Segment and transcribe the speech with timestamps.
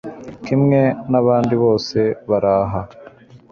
[0.45, 1.99] kimwe nabandi bose
[2.29, 2.81] baraha